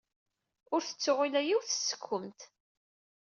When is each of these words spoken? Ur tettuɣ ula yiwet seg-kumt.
Ur 0.73 0.81
tettuɣ 0.83 1.17
ula 1.25 1.41
yiwet 1.47 1.69
seg-kumt. 1.75 2.41